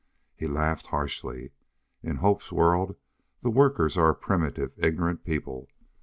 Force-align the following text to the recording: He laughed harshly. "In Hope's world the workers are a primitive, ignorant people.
He 0.35 0.47
laughed 0.47 0.87
harshly. 0.87 1.51
"In 2.01 2.15
Hope's 2.15 2.51
world 2.51 2.95
the 3.41 3.51
workers 3.51 3.99
are 3.99 4.09
a 4.09 4.15
primitive, 4.15 4.71
ignorant 4.79 5.23
people. 5.23 5.67